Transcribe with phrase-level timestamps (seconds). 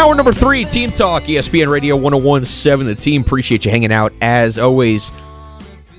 [0.00, 2.86] Hour number three, Team Talk, ESPN Radio 1017.
[2.86, 5.12] The team appreciate you hanging out as always.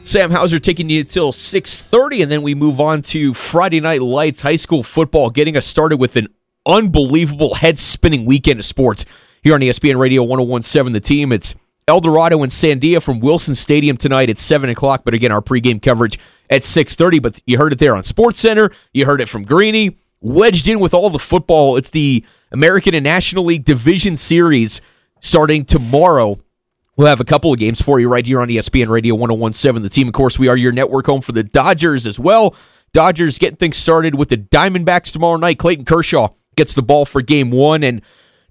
[0.02, 4.42] Sam Hauser taking you till 6:30 and then we move on to Friday Night Lights
[4.42, 6.30] high school football getting us started with an
[6.66, 9.06] unbelievable head-spinning weekend of sports
[9.44, 11.54] here on ESPN Radio 1017 the team it's
[11.88, 15.80] El Dorado and Sandia from Wilson Stadium tonight at 7 o'clock but again our pregame
[15.80, 16.18] coverage
[16.50, 20.01] at 6.30 but you heard it there on Sports Center you heard it from Greeny
[20.22, 24.82] wedged in with all the football it's the American and National League Division Series
[25.20, 26.40] starting tomorrow
[26.98, 29.82] We'll have a couple of games for you right here on ESPN Radio 1017.
[29.82, 32.54] The team, of course, we are your network home for the Dodgers as well.
[32.94, 35.58] Dodgers getting things started with the Diamondbacks tomorrow night.
[35.58, 37.84] Clayton Kershaw gets the ball for game one.
[37.84, 38.02] And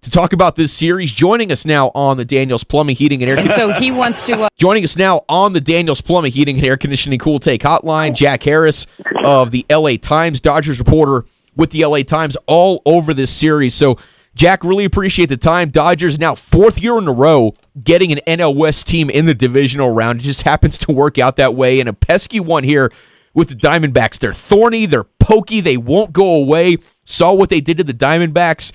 [0.00, 3.36] to talk about this series, joining us now on the Daniels Plumbing, Heating, and Air
[3.36, 3.74] Conditioning.
[3.74, 4.42] So he wants to.
[4.44, 8.14] Uh- joining us now on the Daniels Plumbing, Heating, and Air Conditioning Cool Take Hotline,
[8.14, 8.86] Jack Harris
[9.22, 13.74] of the LA Times, Dodgers reporter with the LA Times all over this series.
[13.74, 13.96] So,
[14.34, 15.70] Jack, really appreciate the time.
[15.70, 19.90] Dodgers now fourth year in a row getting an NL West team in the divisional
[19.90, 20.20] round.
[20.20, 21.80] It just happens to work out that way.
[21.80, 22.90] And a pesky one here
[23.34, 24.18] with the Diamondbacks.
[24.18, 26.76] They're thorny, they're pokey, they won't go away.
[27.04, 28.72] Saw what they did to the Diamondbacks.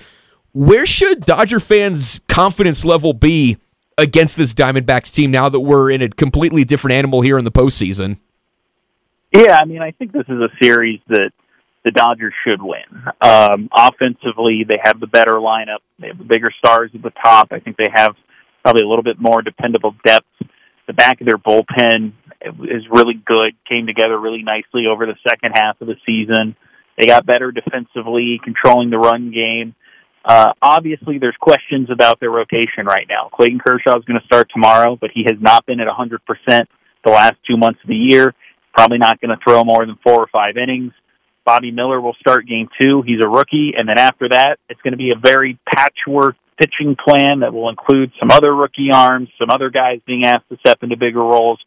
[0.52, 3.58] Where should Dodger fans' confidence level be
[3.98, 7.52] against this Diamondbacks team now that we're in a completely different animal here in the
[7.52, 8.18] postseason?
[9.34, 11.32] Yeah, I mean, I think this is a series that
[11.86, 12.82] the Dodgers should win.
[13.20, 15.78] Um, offensively, they have the better lineup.
[16.00, 17.48] They have the bigger stars at the top.
[17.52, 18.16] I think they have
[18.62, 20.26] probably a little bit more dependable depth.
[20.88, 22.12] The back of their bullpen
[22.42, 23.54] is really good.
[23.68, 26.56] Came together really nicely over the second half of the season.
[26.98, 29.76] They got better defensively, controlling the run game.
[30.24, 33.30] Uh, obviously, there's questions about their rotation right now.
[33.32, 36.18] Clayton Kershaw is going to start tomorrow, but he has not been at 100%
[37.04, 38.34] the last two months of the year.
[38.76, 40.92] Probably not going to throw more than four or five innings.
[41.46, 43.02] Bobby Miller will start game two.
[43.06, 43.72] He's a rookie.
[43.78, 47.68] And then after that, it's going to be a very patchwork pitching plan that will
[47.68, 51.60] include some other rookie arms, some other guys being asked to step into bigger roles.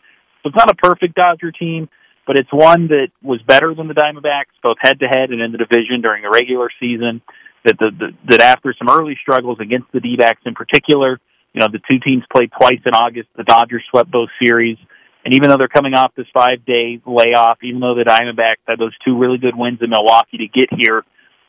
[0.43, 1.87] So it's not a perfect Dodger team,
[2.27, 5.51] but it's one that was better than the Diamondbacks, both head to head and in
[5.51, 7.21] the division during the regular season.
[7.65, 11.19] That the, the that after some early struggles against the D-backs in particular,
[11.53, 13.27] you know the two teams played twice in August.
[13.35, 14.77] The Dodgers swept both series.
[15.25, 18.79] And even though they're coming off this five day layoff, even though the Diamondbacks had
[18.79, 21.03] those two really good wins in Milwaukee to get here,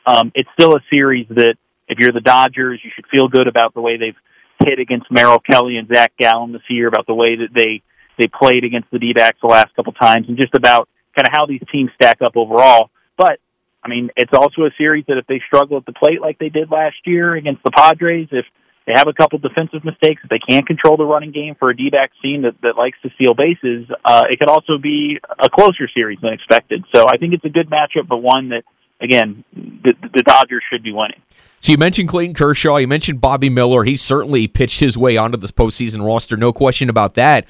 [0.05, 1.55] um, it's still a series that
[1.87, 4.17] if you're the Dodgers, you should feel good about the way they've
[4.65, 7.81] hit against Merrill Kelly and Zach Gallen this year, about the way that they
[8.17, 11.33] they played against the D backs the last couple times, and just about kind of
[11.33, 12.89] how these teams stack up overall.
[13.17, 13.39] But
[13.83, 16.49] I mean, it's also a series that if they struggle at the plate like they
[16.49, 18.45] did last year against the Padres, if
[18.85, 20.21] they have a couple defensive mistakes.
[20.23, 23.09] If they can't control the running game for a D-back team that, that likes to
[23.15, 26.83] steal bases, uh, it could also be a closer series than expected.
[26.93, 28.63] So I think it's a good matchup, but one that,
[28.99, 31.21] again, the, the Dodgers should be winning.
[31.59, 33.83] So you mentioned Clayton Kershaw, you mentioned Bobby Miller.
[33.83, 37.45] He certainly pitched his way onto this postseason roster, no question about that.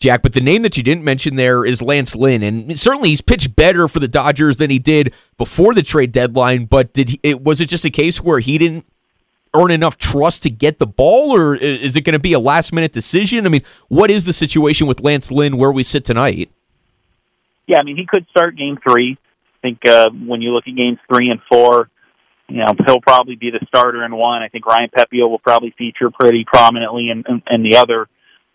[0.00, 3.20] Jack, but the name that you didn't mention there is Lance Lynn, and certainly he's
[3.20, 6.64] pitched better for the Dodgers than he did before the trade deadline.
[6.64, 8.84] But did he, it, was it just a case where he didn't
[9.54, 12.72] earn enough trust to get the ball, or is it going to be a last
[12.72, 13.46] minute decision?
[13.46, 16.50] I mean, what is the situation with Lance Lynn where we sit tonight?
[17.66, 19.18] Yeah, I mean, he could start game three.
[19.18, 21.88] I think uh, when you look at games three and four,
[22.48, 24.42] you know, he'll probably be the starter in one.
[24.42, 28.08] I think Ryan Pepiot will probably feature pretty prominently in, in, in the other.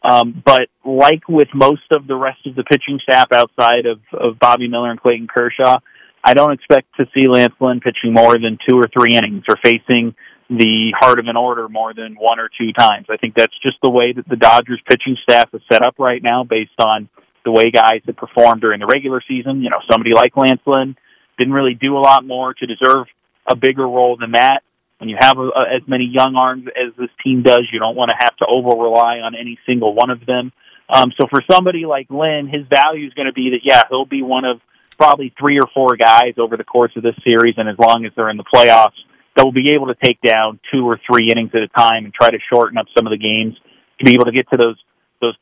[0.07, 4.37] Um, but like with most of the rest of the pitching staff outside of, of
[4.39, 5.79] Bobby Miller and Clayton Kershaw,
[6.23, 9.55] I don't expect to see Lance Lynn pitching more than two or three innings or
[9.63, 10.13] facing
[10.49, 13.07] the heart of an order more than one or two times.
[13.09, 16.23] I think that's just the way that the Dodgers pitching staff is set up right
[16.23, 17.09] now based on
[17.43, 19.61] the way guys have performed during the regular season.
[19.61, 20.95] You know, somebody like Lance Lynn
[21.37, 23.07] didn't really do a lot more to deserve
[23.45, 24.61] a bigger role than that.
[24.99, 27.95] When you have a, a, as many young arms as this team does, you don't
[27.95, 30.51] want to have to over rely on any single one of them.
[30.89, 34.05] Um, so for somebody like Lynn, his value is going to be that, yeah, he'll
[34.05, 34.61] be one of
[34.97, 38.11] probably three or four guys over the course of this series, and as long as
[38.15, 38.97] they're in the playoffs,
[39.37, 42.13] that will be able to take down two or three innings at a time and
[42.13, 43.55] try to shorten up some of the games
[43.99, 44.77] to be able to get to those
[45.21, 45.35] those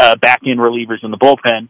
[0.00, 1.68] uh, back end relievers in the bullpen.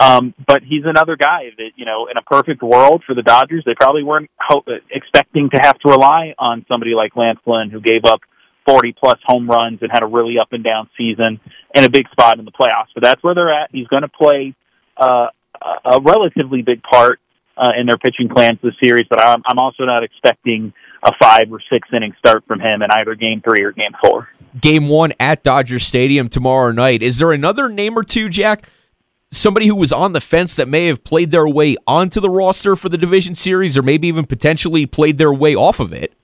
[0.00, 3.62] Um, but he's another guy that you know, in a perfect world for the Dodgers,
[3.64, 7.80] they probably weren't ho- expecting to have to rely on somebody like Lance Lynn, who
[7.80, 8.20] gave up
[8.66, 11.40] 40 plus home runs and had a really up and down season
[11.74, 12.92] and a big spot in the playoffs.
[12.94, 13.70] But that's where they're at.
[13.72, 14.54] He's going to play
[14.96, 15.28] uh,
[15.84, 17.20] a relatively big part
[17.56, 20.72] uh, in their pitching plans this series, but I'm, I'm also not expecting
[21.04, 24.28] a five or six inning start from him in either game three or game four.
[24.60, 27.02] Game one at Dodger Stadium tomorrow night.
[27.02, 28.68] Is there another name or two, Jack?
[29.30, 32.76] Somebody who was on the fence that may have played their way onto the roster
[32.76, 36.14] for the division series, or maybe even potentially played their way off of it.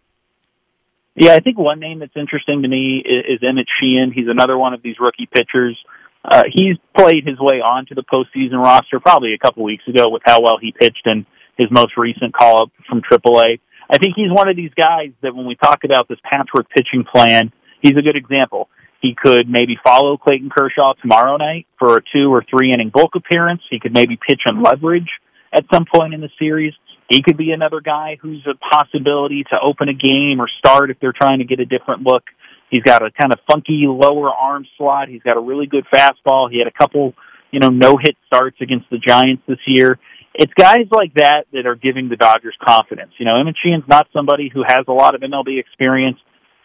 [1.17, 4.13] Yeah, I think one name that's interesting to me is, is Emmett Sheehan.
[4.15, 5.77] He's another one of these rookie pitchers.
[6.25, 10.23] Uh, he's played his way onto the postseason roster probably a couple weeks ago with
[10.25, 11.27] how well he pitched in
[11.57, 13.59] his most recent call up from AAA.
[13.91, 17.05] I think he's one of these guys that when we talk about this patchwork pitching
[17.05, 17.53] plan,
[17.83, 18.69] he's a good example.
[19.03, 23.17] He could maybe follow Clayton Kershaw tomorrow night for a two or three inning bulk
[23.17, 23.63] appearance.
[23.69, 25.09] He could maybe pitch on leverage
[25.53, 26.75] at some point in the series.
[27.09, 31.01] He could be another guy who's a possibility to open a game or start if
[31.01, 32.23] they're trying to get a different look.
[32.71, 35.09] He's got a kind of funky lower arm slot.
[35.09, 36.49] He's got a really good fastball.
[36.49, 37.15] He had a couple,
[37.51, 39.99] you know, no hit starts against the Giants this year.
[40.35, 43.13] It's guys like that that are giving the Dodgers confidence.
[43.19, 46.19] You know, Emmett Sheehan's not somebody who has a lot of MLB experience.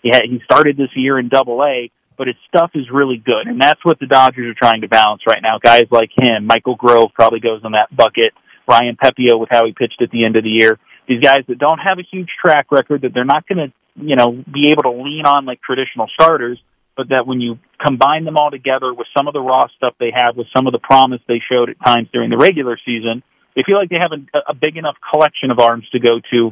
[0.03, 3.47] He had, he started this year in Double A, but his stuff is really good,
[3.47, 5.57] and that's what the Dodgers are trying to balance right now.
[5.57, 8.33] Guys like him, Michael Grove probably goes in that bucket.
[8.67, 10.79] Ryan Pepiot with how he pitched at the end of the year.
[11.07, 14.15] These guys that don't have a huge track record, that they're not going to, you
[14.15, 16.59] know, be able to lean on like traditional starters,
[16.97, 20.11] but that when you combine them all together with some of the raw stuff they
[20.15, 23.21] have, with some of the promise they showed at times during the regular season,
[23.56, 26.52] they feel like they have a, a big enough collection of arms to go to,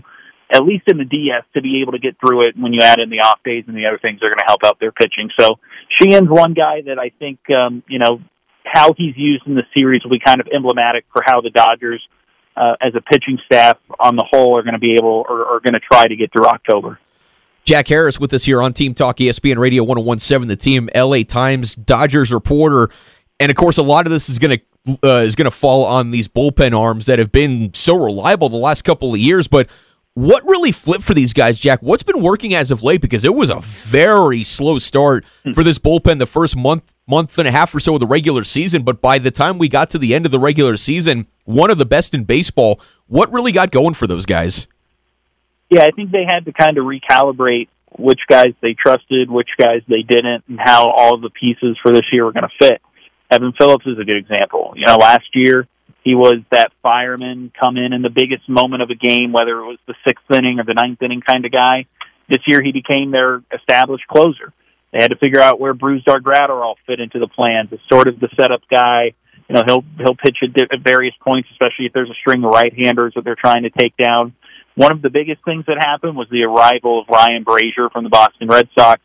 [0.52, 2.58] at least in the DS, to be able to get through it.
[2.58, 4.64] When you add in the off days and the other things, they're going to help
[4.64, 5.30] out their pitching.
[5.40, 5.60] So
[6.00, 8.22] Sheehan's one guy that I think, um, you know,
[8.66, 12.02] how he's used in the series will be kind of emblematic for how the Dodgers,
[12.56, 15.60] uh, as a pitching staff on the whole, are going to be able or are
[15.60, 17.00] going to try to get through October.
[17.66, 21.76] Jack Harris with us here on Team Talk ESPN Radio 1017, the team LA Times
[21.76, 22.90] Dodgers reporter.
[23.40, 25.86] And of course, a lot of this is going to uh, is going to fall
[25.86, 29.48] on these bullpen arms that have been so reliable the last couple of years.
[29.48, 29.70] But
[30.16, 31.82] what really flipped for these guys, Jack?
[31.82, 33.02] What's been working as of late?
[33.02, 35.54] Because it was a very slow start hmm.
[35.54, 38.44] for this bullpen the first month, month and a half or so of the regular
[38.44, 38.84] season.
[38.84, 41.78] But by the time we got to the end of the regular season, one of
[41.78, 42.80] the best in baseball.
[43.08, 44.68] What really got going for those guys?
[45.70, 49.82] Yeah, I think they had to kind of recalibrate which guys they trusted, which guys
[49.88, 52.82] they didn't, and how all the pieces for this year were going to fit.
[53.34, 54.74] Evan Phillips is a good example.
[54.76, 55.68] You know, last year
[56.04, 59.66] he was that fireman come in in the biggest moment of a game, whether it
[59.66, 61.86] was the sixth inning or the ninth inning kind of guy.
[62.30, 64.54] This year he became their established closer.
[64.92, 68.20] They had to figure out where Brusdar Graterol fit into the plans as sort of
[68.20, 69.14] the setup guy.
[69.50, 73.14] You know, he'll he'll pitch at, various points, especially if there's a string of right-handers
[73.16, 74.34] that they're trying to take down.
[74.76, 78.10] One of the biggest things that happened was the arrival of Ryan Brasier from the
[78.10, 79.02] Boston Red Sox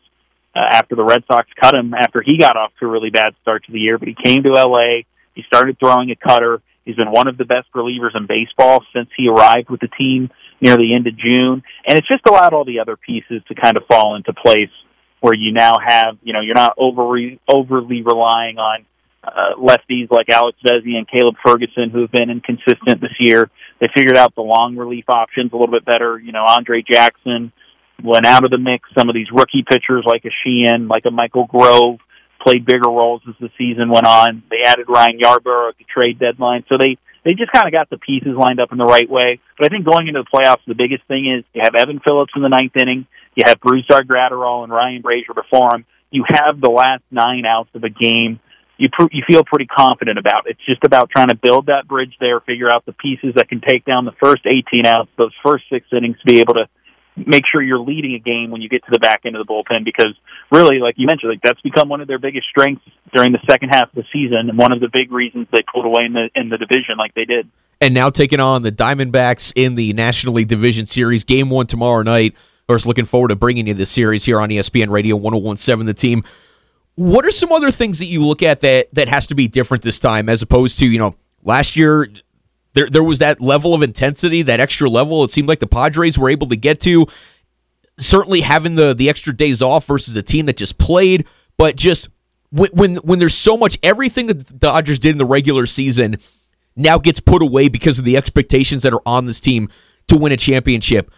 [0.55, 3.33] uh, after the Red Sox cut him after he got off to a really bad
[3.41, 3.97] start to the year.
[3.97, 5.03] But he came to LA.
[5.35, 6.61] He started throwing a cutter.
[6.85, 10.29] He's been one of the best relievers in baseball since he arrived with the team
[10.59, 11.61] near the end of June.
[11.85, 14.71] And it's just allowed all the other pieces to kind of fall into place
[15.21, 18.85] where you now have, you know, you're not overly, overly relying on
[19.23, 23.49] uh, lefties like Alex Vesia and Caleb Ferguson who have been inconsistent this year.
[23.79, 26.17] They figured out the long relief options a little bit better.
[26.17, 27.51] You know, Andre Jackson,
[28.03, 28.89] went out of the mix.
[28.97, 31.99] Some of these rookie pitchers like a Sheehan, like a Michael Grove,
[32.41, 34.43] played bigger roles as the season went on.
[34.49, 37.89] They added Ryan Yarbrough at the trade deadline, so they they just kind of got
[37.89, 39.39] the pieces lined up in the right way.
[39.57, 42.31] But I think going into the playoffs, the biggest thing is you have Evan Phillips
[42.35, 43.05] in the ninth inning,
[43.35, 45.85] you have Brusdar Graterol and Ryan Brasier before him.
[46.11, 48.39] You have the last nine outs of a game.
[48.77, 50.47] You pr- you feel pretty confident about.
[50.47, 53.61] It's just about trying to build that bridge there, figure out the pieces that can
[53.61, 56.65] take down the first 18 outs, those first six innings, to be able to
[57.27, 59.51] make sure you're leading a game when you get to the back end of the
[59.51, 60.15] bullpen because
[60.51, 63.69] really, like you mentioned, like that's become one of their biggest strengths during the second
[63.69, 66.29] half of the season and one of the big reasons they pulled away in the
[66.35, 67.49] in the division like they did.
[67.81, 72.03] And now taking on the Diamondbacks in the National League Division Series, game one tomorrow
[72.03, 72.33] night.
[72.33, 75.93] Of course, looking forward to bringing you this series here on ESPN Radio 1017 The
[75.93, 76.23] Team.
[76.95, 79.83] What are some other things that you look at that that has to be different
[79.83, 82.07] this time as opposed to, you know, last year
[82.79, 85.23] there there was that level of intensity, that extra level.
[85.25, 87.07] It seemed like the Padres were able to get to.
[87.99, 91.25] Certainly having the the extra days off versus a team that just played,
[91.57, 92.07] but just
[92.51, 96.17] when when, when there's so much everything that the Dodgers did in the regular season
[96.77, 99.69] now gets put away because of the expectations that are on this team
[100.07, 101.11] to win a championship.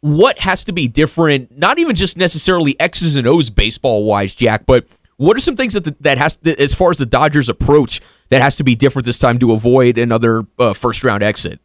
[0.00, 1.58] What has to be different?
[1.58, 5.74] Not even just necessarily X's and O's baseball wise, Jack, but what are some things
[5.74, 8.00] that the, that has to, as far as the Dodgers approach
[8.32, 11.60] that has to be different this time to avoid another uh, first round exit?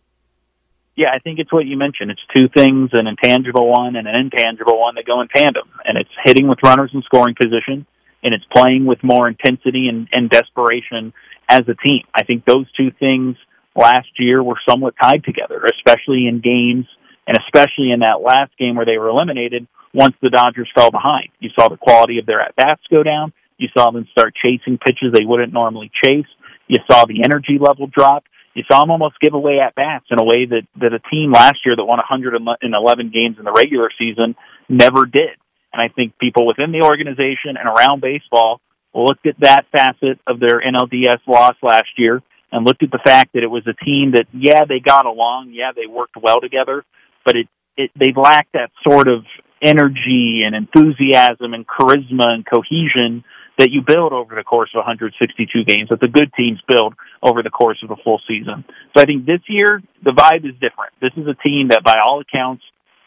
[0.97, 2.11] Yeah, I think it's what you mentioned.
[2.11, 5.69] It's two things, an intangible one and an intangible one that go in tandem.
[5.85, 7.87] And it's hitting with runners in scoring position,
[8.21, 11.13] and it's playing with more intensity and, and desperation
[11.47, 12.03] as a team.
[12.13, 13.37] I think those two things
[13.73, 16.85] last year were somewhat tied together, especially in games
[17.27, 21.29] and especially in that last game where they were eliminated once the Dodgers fell behind.
[21.39, 23.31] You saw the quality of their at bats go down.
[23.57, 26.25] You saw them start chasing pitches they wouldn't normally chase.
[26.67, 28.23] You saw the energy level drop.
[28.53, 31.31] You saw them almost give away at bats in a way that, that a team
[31.31, 34.35] last year that won 111 games in the regular season
[34.67, 35.37] never did.
[35.71, 38.59] And I think people within the organization and around baseball
[38.93, 43.33] looked at that facet of their NLDS loss last year and looked at the fact
[43.33, 46.83] that it was a team that, yeah, they got along, yeah, they worked well together,
[47.25, 49.23] but it, it they lacked that sort of
[49.61, 53.23] energy and enthusiasm and charisma and cohesion
[53.57, 57.41] that you build over the course of 162 games, that the good teams build over
[57.41, 58.63] the course of a full season.
[58.95, 60.93] So I think this year, the vibe is different.
[61.01, 62.63] This is a team that, by all accounts,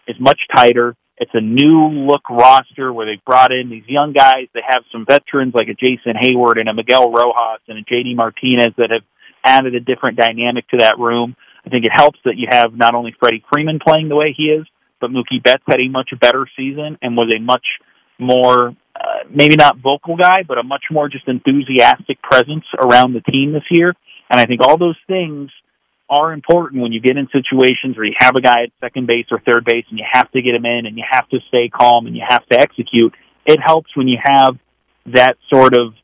[0.08, 0.96] is much tighter.
[1.18, 4.48] It's a new look roster where they've brought in these young guys.
[4.54, 8.16] They have some veterans like a Jason Heyward and a Miguel Rojas and a JD
[8.16, 9.04] Martinez that have
[9.44, 11.36] added a different dynamic to that room.
[11.64, 14.44] I think it helps that you have not only Freddie Freeman playing the way he
[14.44, 14.66] is,
[15.00, 17.66] but Mookie Betts had a much better season and was a much
[18.18, 23.20] more, uh, maybe not vocal guy, but a much more just enthusiastic presence around the
[23.20, 23.94] team this year.
[24.28, 25.50] And I think all those things
[26.10, 29.26] are important when you get in situations where you have a guy at second base
[29.30, 31.68] or third base and you have to get him in and you have to stay
[31.68, 33.14] calm and you have to execute.
[33.46, 34.58] It helps when you have
[35.06, 35.94] that sort of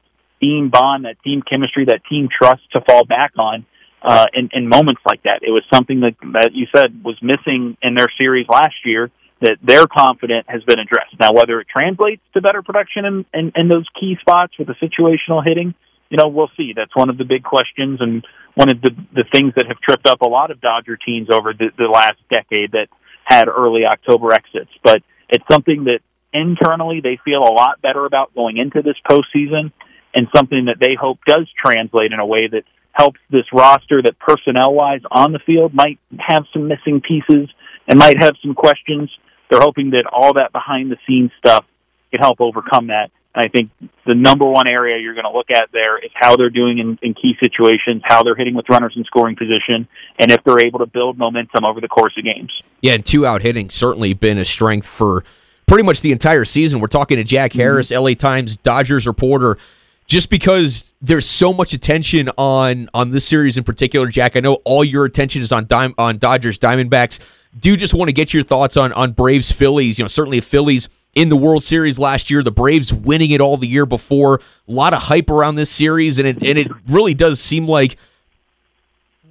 [0.40, 3.66] team bond, that team chemistry, that team trust to fall back on
[4.00, 5.40] uh, in, in moments like that.
[5.42, 9.58] It was something that, that you said was missing in their series last year that
[9.62, 11.14] they're confident has been addressed.
[11.20, 14.74] Now, whether it translates to better production in, in, in those key spots with the
[14.74, 15.74] situational hitting,
[16.08, 16.72] you know, we'll see.
[16.74, 18.24] That's one of the big questions and
[18.54, 21.52] one of the, the things that have tripped up a lot of Dodger teams over
[21.52, 22.88] the, the last decade that
[23.24, 24.70] had early October exits.
[24.82, 26.00] But it's something that
[26.32, 29.72] internally they feel a lot better about going into this postseason
[30.14, 32.62] and something that they hope does translate in a way that
[32.92, 37.50] helps this roster that personnel wise on the field might have some missing pieces
[37.86, 39.10] and might have some questions.
[39.50, 41.64] They're hoping that all that behind the scenes stuff
[42.10, 43.10] can help overcome that.
[43.34, 43.70] And I think
[44.06, 46.98] the number one area you're going to look at there is how they're doing in,
[47.02, 49.86] in key situations, how they're hitting with runners in scoring position,
[50.18, 52.50] and if they're able to build momentum over the course of games.
[52.80, 55.22] Yeah, and two out hitting certainly been a strength for
[55.66, 56.80] pretty much the entire season.
[56.80, 57.60] We're talking to Jack mm-hmm.
[57.60, 58.02] Harris, mm-hmm.
[58.02, 59.58] LA Times Dodgers reporter
[60.06, 64.36] just because there's so much attention on on this series in particular, Jack.
[64.36, 67.18] I know all your attention is on Dime, on Dodgers Diamondbacks.
[67.58, 69.98] Do just want to get your thoughts on on Braves Phillies.
[69.98, 73.56] You know, certainly Phillies in the World Series last year, the Braves winning it all
[73.56, 74.40] the year before.
[74.68, 77.96] A lot of hype around this series, and it and it really does seem like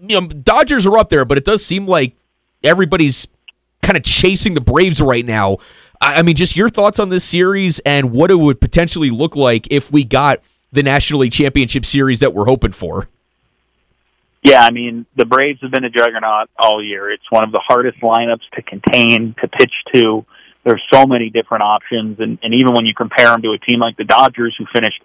[0.01, 2.15] you know Dodgers are up there, but it does seem like
[2.63, 3.27] everybody's
[3.81, 5.57] kind of chasing the Braves right now.
[6.01, 9.67] I mean, just your thoughts on this series and what it would potentially look like
[9.71, 10.39] if we got
[10.71, 13.07] the National League Championship Series that we're hoping for.
[14.45, 17.09] Yeah, I mean, the Braves have been a juggernaut all year.
[17.09, 20.23] It's one of the hardest lineups to contain, to pitch to.
[20.63, 23.79] There's so many different options, and, and even when you compare them to a team
[23.79, 25.01] like the Dodgers, who finished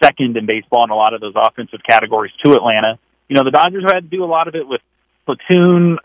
[0.00, 3.50] second in baseball in a lot of those offensive categories to Atlanta, you know, the
[3.50, 4.80] Dodgers have had to do a lot of it with
[5.26, 5.98] platoon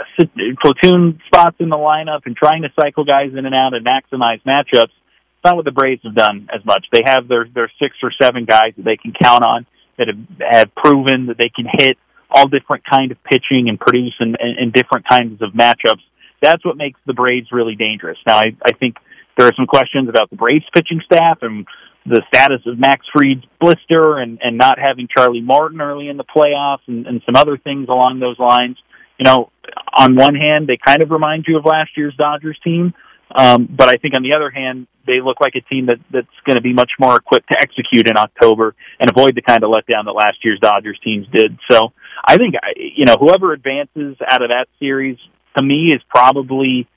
[0.59, 4.41] platoon spots in the lineup and trying to cycle guys in and out and maximize
[4.47, 4.89] matchups.
[4.89, 6.87] It's not what the Braves have done as much.
[6.91, 9.67] They have their their six or seven guys that they can count on
[9.99, 11.97] that have, have proven that they can hit
[12.31, 16.03] all different kind of pitching and produce and, in, in different kinds of matchups.
[16.41, 18.17] That's what makes the Braves really dangerous.
[18.25, 18.95] Now, I, I think
[19.37, 21.65] there are some questions about the Braves pitching staff and
[22.05, 26.23] the status of Max Fried's blister and, and not having Charlie Morton early in the
[26.23, 28.77] playoffs and, and some other things along those lines.
[29.17, 29.51] You know,
[29.93, 32.93] on one hand, they kind of remind you of last year's Dodgers team.
[33.35, 36.27] Um, but I think on the other hand, they look like a team that that's
[36.45, 39.69] going to be much more equipped to execute in October and avoid the kind of
[39.69, 41.59] letdown that last year's Dodgers teams did.
[41.69, 41.93] So
[42.25, 45.17] I think you know whoever advances out of that series
[45.57, 46.87] to me is probably,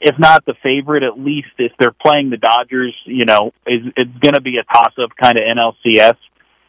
[0.00, 4.18] if not the favorite, at least if they're playing the Dodgers, you know, is it's
[4.20, 6.16] going to be a toss up kind of NLCS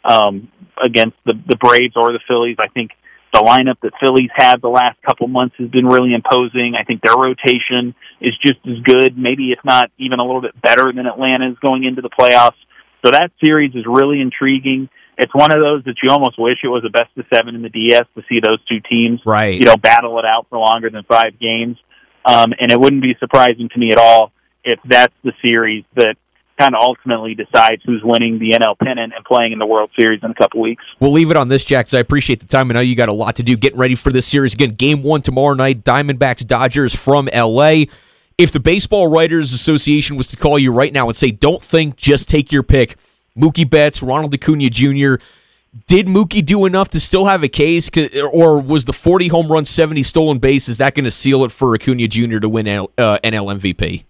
[0.04, 0.50] um,
[0.84, 2.58] against the the Braves or the Phillies.
[2.60, 2.92] I think
[3.34, 6.75] the lineup that Phillies had the last couple months has been really imposing.
[6.80, 10.54] I think their rotation is just as good, maybe if not even a little bit
[10.62, 12.62] better than Atlanta's going into the playoffs.
[13.04, 14.88] So that series is really intriguing.
[15.17, 17.62] It's one of those that you almost wish it was a best of seven in
[17.62, 19.60] the DS to see those two teams, right?
[19.60, 21.77] You know, battle it out for longer than five games.
[22.25, 24.32] Um, and it wouldn't be surprising to me at all
[24.63, 26.15] if that's the series that
[26.58, 30.22] kind of ultimately decides who's winning the NL pennant and playing in the World Series
[30.24, 30.84] in a couple weeks.
[31.00, 31.86] We'll leave it on this, Jack.
[31.86, 32.70] because I appreciate the time.
[32.70, 34.53] I know you got a lot to do getting ready for this series.
[34.53, 37.86] Again, game one tomorrow night, Diamondbacks Dodgers from LA.
[38.38, 41.98] If the Baseball Writers Association was to call you right now and say, don't think,
[41.98, 42.98] just take your pick,
[43.38, 45.16] Mookie Betts, Ronald Acuna Jr.,
[45.88, 47.90] did Mookie do enough to still have a case,
[48.32, 51.52] or was the 40 home run, 70 stolen base, is that going to seal it
[51.52, 52.38] for Acuna Jr.
[52.38, 54.04] to win NL, uh, NL MVP?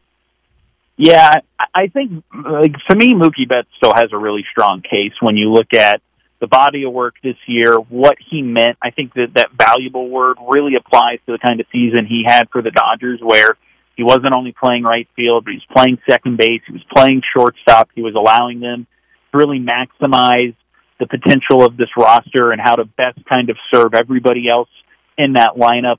[0.98, 1.30] Yeah,
[1.74, 5.52] I think like for me, Mookie Betts still has a really strong case when you
[5.52, 6.02] look at
[6.40, 8.78] the body of work this year, what he meant.
[8.82, 12.50] I think that that valuable word really applies to the kind of season he had
[12.52, 13.56] for the Dodgers, where
[13.96, 16.62] He wasn't only playing right field, but he was playing second base.
[16.68, 17.90] He was playing shortstop.
[17.96, 18.88] He was allowing them
[19.34, 20.56] really maximize
[21.00, 24.70] the potential of this roster and how to best kind of serve everybody else
[25.18, 25.98] in that lineup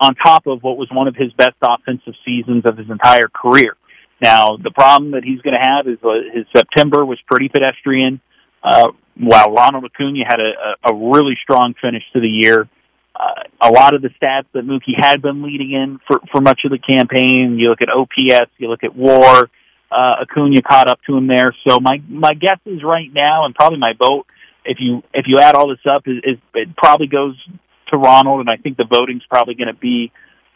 [0.00, 3.76] on top of what was one of his best offensive seasons of his entire career.
[4.22, 8.20] Now, the problem that he's going to have is uh, his September was pretty pedestrian.
[8.62, 12.68] Uh, while Ronald Acuna had a, a really strong finish to the year,
[13.14, 16.60] uh, a lot of the stats that Mookie had been leading in for, for much
[16.64, 19.50] of the campaign, you look at OPS, you look at WAR,
[19.90, 21.54] uh, Acuna caught up to him there.
[21.66, 24.26] So my my guess is right now, and probably my vote,
[24.64, 27.36] if you if you add all this up, is, is it probably goes
[27.88, 30.12] to Ronald, and I think the voting's probably going to be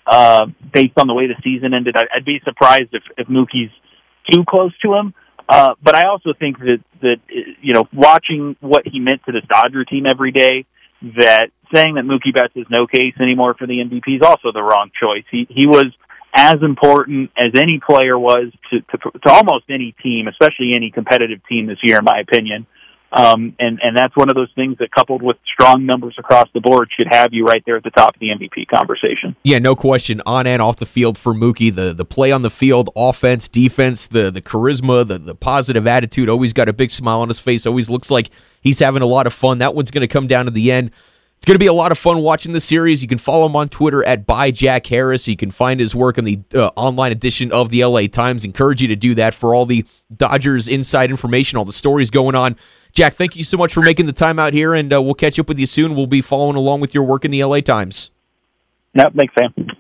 [0.07, 1.97] uh, based on the way the season ended.
[1.97, 3.73] I, I'd be surprised if if Mookie's
[4.31, 5.15] too close to him.
[5.47, 7.17] Uh, but I also think that that
[7.61, 10.65] you know, watching what he meant to this Dodger team every day,
[11.03, 14.63] that saying that Mookie Betts is no case anymore for the MVP is also the
[14.63, 15.25] wrong choice.
[15.31, 15.87] He he was
[16.35, 21.41] as important as any player was to, to to almost any team, especially any competitive
[21.49, 22.67] team this year, in my opinion.
[23.15, 26.61] Um, and, and that's one of those things that coupled with strong numbers across the
[26.61, 29.37] board should have you right there at the top of the MVP conversation.
[29.45, 30.21] Yeah, no question.
[30.27, 34.09] On and off the field for Mookie, the, the play on the field, offense, defense,
[34.09, 37.67] the, the charisma, the, the positive attitude, always got a big smile on his face,
[37.67, 38.31] always looks like
[38.63, 39.59] he's having a lot of fun.
[39.59, 40.91] That one's going to come down to the end.
[41.45, 43.03] It's going to be a lot of fun watching the series.
[43.03, 45.29] You can follow him on Twitter at by Jack Harris.
[45.29, 48.47] You can find his work in the uh, online edition of the LA Times.
[48.47, 49.85] Encourage you to do that for all the
[50.17, 52.57] Dodgers inside information, all the stories going on
[52.95, 55.39] Jack, thank you so much for making the time out here, and uh, we'll catch
[55.41, 55.97] up with you soon.
[55.97, 58.13] We'll be following along with your work in the LA Times.
[58.95, 59.69] That makes sense.